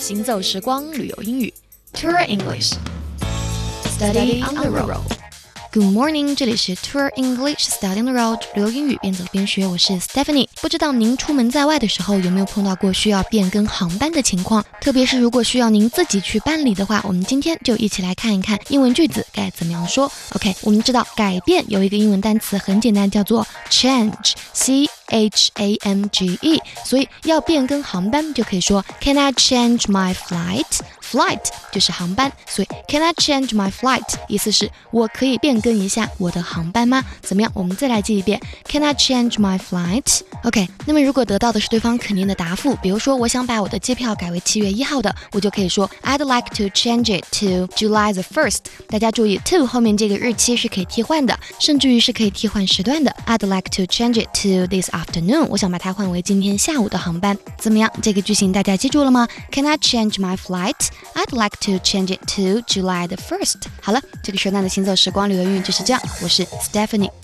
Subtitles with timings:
[0.00, 1.54] 行走时光旅游英语
[1.92, 4.98] ，Tour English，Study on the road。
[5.72, 10.48] Good morning，这里是 Tour English Study on the Road，旅游英语边走边学，我是 Stephanie。
[10.60, 14.64] 不知道您出门在外的时候有没有碰到过需要变更航班的情况？
[14.80, 20.10] 特别是如果需要您自己去办理的话，我们今天就一起来看一看英文句子该怎么样说。
[20.32, 31.40] OK，我们知道改变有一个英文单词很简单，叫做 change，c h a m g e，所以要变更航班就可以说 Can I change my flight？Flight
[31.70, 34.02] 就是航班，所以 Can I change my flight？
[34.28, 37.04] 意思是我可以变更一下我的航班吗？
[37.20, 37.50] 怎么样？
[37.54, 40.68] 我们再来记一遍，Can I change my flight？OK。
[40.86, 48.58] 那么如果得到的是对方肯定的答复，比如说我想把我的机票改为七月一号的，我就可以说 I'd like to change it to July the first。
[48.88, 53.14] 大家注意，to 后面这个日期是可以替换的，甚至于是可以替换时段的。
[53.26, 55.46] I'd like to change it to this afternoon。
[55.48, 57.90] 我想把它换为今天下午的航班，怎么样？
[58.00, 63.56] 这个句型大家记住了吗？Can I change my flight？I'd like to change it to July the first。
[63.82, 66.00] 好了，这个学段的行走时光旅游英语就是这样。
[66.22, 67.23] 我是 Stephanie。